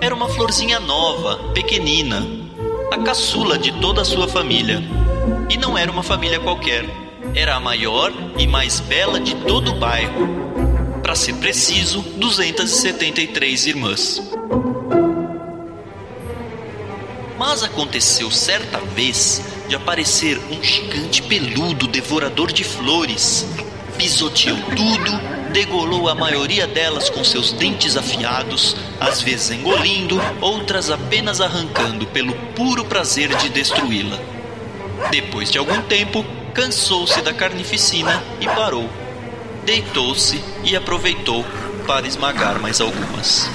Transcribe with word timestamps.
era 0.00 0.14
uma 0.14 0.28
florzinha 0.28 0.78
nova, 0.78 1.52
pequenina, 1.52 2.26
a 2.92 2.98
caçula 2.98 3.58
de 3.58 3.72
toda 3.80 4.02
a 4.02 4.04
sua 4.04 4.28
família. 4.28 4.82
E 5.50 5.56
não 5.56 5.76
era 5.76 5.90
uma 5.90 6.02
família 6.02 6.38
qualquer, 6.38 6.84
era 7.34 7.56
a 7.56 7.60
maior 7.60 8.12
e 8.38 8.46
mais 8.46 8.80
bela 8.80 9.18
de 9.18 9.34
todo 9.34 9.72
o 9.72 9.78
bairro. 9.78 10.28
Para 11.02 11.14
ser 11.14 11.34
preciso, 11.34 12.00
273 12.16 13.66
irmãs. 13.66 14.22
Mas 17.36 17.62
aconteceu 17.62 18.30
certa 18.30 18.78
vez 18.78 19.42
de 19.68 19.74
aparecer 19.74 20.38
um 20.50 20.62
gigante 20.62 21.22
peludo 21.22 21.86
devorador 21.86 22.52
de 22.52 22.64
flores. 22.64 23.46
Pisoteou 23.96 24.56
tudo, 24.76 25.37
degolou 25.52 26.08
a 26.08 26.14
maioria 26.14 26.66
delas 26.66 27.10
com 27.10 27.24
seus 27.24 27.52
dentes 27.52 27.96
afiados, 27.96 28.76
às 29.00 29.20
vezes 29.20 29.50
engolindo, 29.50 30.20
outras 30.40 30.90
apenas 30.90 31.40
arrancando 31.40 32.06
pelo 32.06 32.34
puro 32.54 32.84
prazer 32.84 33.34
de 33.36 33.48
destruí-la. 33.48 34.18
Depois 35.10 35.50
de 35.50 35.58
algum 35.58 35.80
tempo, 35.82 36.24
cansou-se 36.54 37.20
da 37.22 37.32
carnificina 37.32 38.22
e 38.40 38.46
parou. 38.46 38.88
Deitou-se 39.64 40.42
e 40.64 40.76
aproveitou 40.76 41.44
para 41.86 42.06
esmagar 42.06 42.58
mais 42.60 42.80
algumas. 42.80 43.48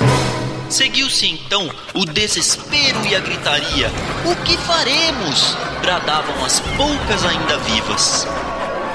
Seguiu-se 0.70 1.28
então 1.28 1.70
o 1.94 2.06
desespero 2.06 3.06
e 3.06 3.16
a 3.16 3.20
gritaria. 3.20 3.92
O 4.26 4.36
que 4.44 4.58
faremos? 4.58 5.56
bradavam 5.84 6.46
as 6.46 6.62
poucas 6.62 7.26
ainda 7.26 7.58
vivas. 7.58 8.26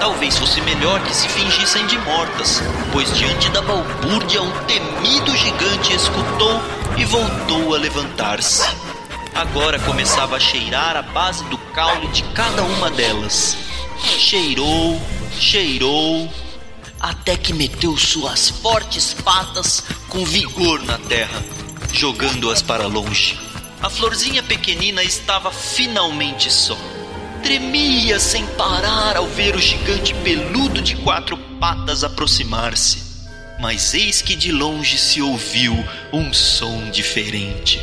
Talvez 0.01 0.39
fosse 0.39 0.61
melhor 0.61 1.03
que 1.03 1.15
se 1.15 1.29
fingissem 1.29 1.87
de 1.87 1.99
mortas, 1.99 2.63
pois 2.93 3.13
diante 3.17 3.49
da 3.51 3.63
balbúrdia 3.63 4.43
o 4.43 4.51
temido 4.65 5.37
gigante 5.37 5.95
escutou 5.95 6.61
e 6.97 7.05
voltou 7.05 7.75
a 7.75 7.79
levantar-se. 7.79 8.63
Agora 9.35 9.79
começava 9.81 10.37
a 10.37 10.41
cheirar 10.41 10.97
a 10.97 11.03
base 11.03 11.45
do 11.45 11.59
caule 11.59 12.09
de 12.09 12.23
cada 12.35 12.63
uma 12.63 12.91
delas. 12.91 13.57
Cheirou, 14.19 15.01
cheirou, 15.39 16.33
até 17.01 17.37
que 17.37 17.53
meteu 17.53 17.97
suas 17.97 18.49
fortes 18.49 19.15
patas 19.15 19.85
com 20.09 20.25
vigor 20.25 20.83
na 20.85 20.99
terra 20.99 21.43
jogando-as 21.93 22.63
para 22.63 22.87
longe. 22.87 23.39
A 23.81 23.89
florzinha 23.89 24.43
pequenina 24.43 25.03
estava 25.03 25.51
finalmente 25.51 26.53
só. 26.53 26.77
Tremia 27.43 28.19
sem 28.19 28.47
parar 28.47 29.17
ao 29.17 29.27
ver 29.27 29.55
o 29.55 29.61
gigante 29.61 30.15
peludo 30.15 30.83
de 30.83 30.97
quatro 30.97 31.37
patas 31.61 32.05
aproximar-se. 32.05 33.03
Mas 33.61 33.95
eis 33.95 34.23
que 34.23 34.37
de 34.37 34.53
longe 34.53 34.99
se 34.99 35.21
ouviu 35.21 35.73
um 36.13 36.33
som 36.33 36.91
diferente. 36.91 37.81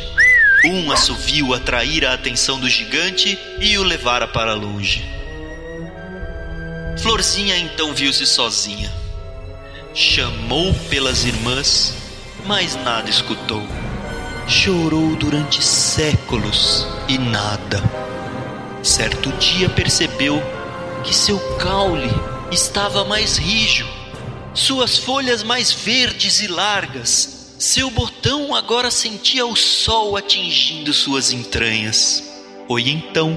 Um 0.64 0.90
assovio 0.90 1.52
atrair 1.52 2.04
a 2.04 2.14
atenção 2.14 2.58
do 2.58 2.68
gigante 2.68 3.38
e 3.60 3.76
o 3.76 3.82
levara 3.82 4.26
para 4.26 4.54
longe. 4.54 5.04
Florzinha 6.98 7.56
então 7.58 7.94
viu-se 7.94 8.26
sozinha. 8.26 8.90
Chamou 9.94 10.74
pelas 10.90 11.24
irmãs, 11.24 11.94
mas 12.46 12.74
nada 12.76 13.10
escutou. 13.10 13.66
Chorou 14.48 15.14
durante 15.16 15.62
séculos 15.62 16.86
e 17.08 17.18
nada. 17.18 17.82
Certo 18.86 19.32
dia 19.32 19.68
percebeu 19.68 20.40
que 21.02 21.12
seu 21.12 21.40
caule 21.56 22.08
estava 22.52 23.04
mais 23.04 23.36
rijo, 23.36 23.84
suas 24.54 24.96
folhas 24.96 25.42
mais 25.42 25.72
verdes 25.72 26.40
e 26.40 26.46
largas. 26.46 27.56
Seu 27.58 27.90
botão 27.90 28.54
agora 28.54 28.88
sentia 28.92 29.44
o 29.44 29.56
sol 29.56 30.16
atingindo 30.16 30.94
suas 30.94 31.32
entranhas. 31.32 32.22
Foi 32.68 32.88
então 32.88 33.36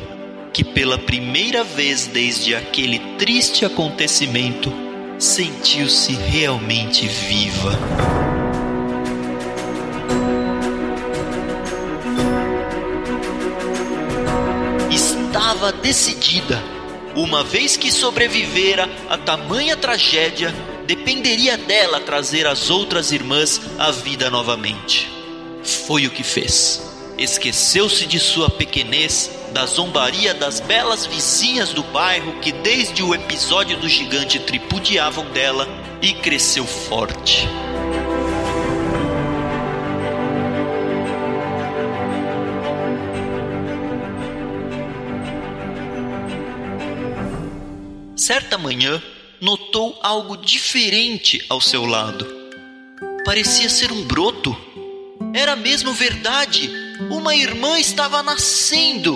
que, 0.54 0.64
pela 0.64 1.00
primeira 1.00 1.64
vez 1.64 2.06
desde 2.06 2.54
aquele 2.54 3.00
triste 3.18 3.66
acontecimento, 3.66 4.72
sentiu-se 5.18 6.14
realmente 6.14 7.08
viva. 7.08 7.72
Estava 15.60 15.72
decidida. 15.74 16.64
Uma 17.16 17.44
vez 17.44 17.76
que 17.76 17.92
sobrevivera 17.92 18.90
a 19.10 19.18
tamanha 19.18 19.76
tragédia, 19.76 20.56
dependeria 20.88 21.58
dela 21.58 22.00
trazer 22.00 22.48
as 22.48 22.70
outras 22.70 23.12
irmãs 23.12 23.60
à 23.78 23.92
vida 23.92 24.30
novamente. 24.30 25.12
Foi 25.86 26.08
o 26.08 26.12
que 26.12 26.24
fez. 26.24 26.82
Esqueceu-se 27.18 28.06
de 28.06 28.22
sua 28.22 28.50
pequenez, 28.50 29.30
da 29.52 29.66
zombaria 29.66 30.34
das 30.34 30.62
belas 30.62 31.06
vizinhas 31.06 31.74
do 31.74 31.84
bairro 31.84 32.40
que 32.40 32.54
desde 32.54 33.04
o 33.04 33.14
episódio 33.14 33.76
do 33.78 33.90
gigante 33.90 34.40
tripudiavam 34.40 35.26
dela 35.32 35.68
e 36.02 36.14
cresceu 36.14 36.66
forte. 36.66 37.46
Certa 48.20 48.58
manhã, 48.58 49.02
notou 49.40 49.98
algo 50.04 50.36
diferente 50.36 51.44
ao 51.48 51.62
seu 51.62 51.86
lado. 51.86 52.28
Parecia 53.24 53.70
ser 53.70 53.94
um 53.94 54.04
broto. 54.04 54.56
Era 55.34 55.56
mesmo 55.56 55.94
verdade. 55.94 56.70
Uma 57.10 57.34
irmã 57.34 57.80
estava 57.80 58.22
nascendo. 58.22 59.16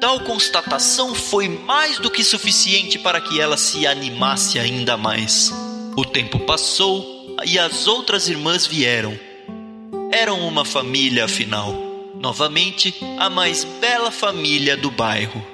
Tal 0.00 0.20
constatação 0.20 1.14
foi 1.14 1.48
mais 1.48 1.98
do 1.98 2.10
que 2.10 2.24
suficiente 2.24 2.98
para 2.98 3.20
que 3.20 3.40
ela 3.40 3.56
se 3.56 3.86
animasse 3.86 4.58
ainda 4.58 4.96
mais. 4.96 5.52
O 5.96 6.04
tempo 6.04 6.40
passou 6.40 7.36
e 7.44 7.56
as 7.56 7.86
outras 7.86 8.28
irmãs 8.28 8.66
vieram. 8.66 9.16
Eram 10.10 10.40
uma 10.46 10.64
família, 10.64 11.24
afinal. 11.24 11.72
Novamente, 12.16 12.94
a 13.16 13.30
mais 13.30 13.62
bela 13.80 14.10
família 14.10 14.76
do 14.76 14.90
bairro. 14.90 15.44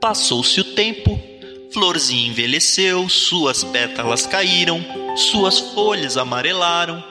Passou-se 0.00 0.60
o 0.60 0.64
tempo 0.64 1.27
Florzinha 1.70 2.28
envelheceu, 2.28 3.06
suas 3.10 3.62
pétalas 3.62 4.26
caíram, 4.26 4.82
suas 5.14 5.58
folhas 5.58 6.16
amarelaram, 6.16 7.04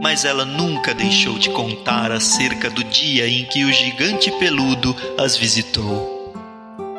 mas 0.00 0.24
ela 0.24 0.44
nunca 0.44 0.94
deixou 0.94 1.36
de 1.36 1.50
contar 1.50 2.12
acerca 2.12 2.70
do 2.70 2.84
dia 2.84 3.28
em 3.28 3.44
que 3.44 3.64
o 3.64 3.72
gigante 3.72 4.30
peludo 4.38 4.94
as 5.18 5.36
visitou. 5.36 6.32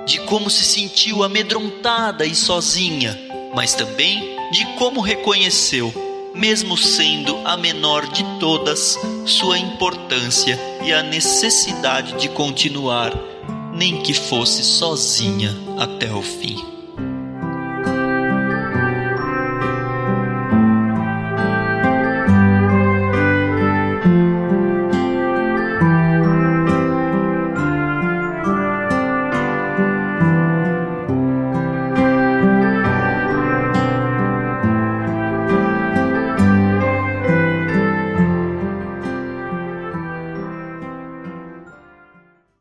De 0.05 0.19
como 0.21 0.49
se 0.49 0.65
sentiu 0.65 1.23
amedrontada 1.23 2.25
e 2.25 2.35
sozinha, 2.35 3.17
mas 3.55 3.73
também 3.73 4.35
de 4.51 4.65
como 4.75 4.99
reconheceu, 4.99 5.93
mesmo 6.35 6.75
sendo 6.75 7.37
a 7.45 7.55
menor 7.55 8.05
de 8.07 8.25
todas, 8.41 8.99
sua 9.25 9.57
importância 9.57 10.59
e 10.83 10.91
a 10.91 11.01
necessidade 11.01 12.19
de 12.19 12.27
continuar, 12.27 13.13
nem 13.73 14.01
que 14.01 14.13
fosse 14.13 14.65
sozinha 14.65 15.55
até 15.79 16.11
o 16.13 16.21
fim. 16.21 16.72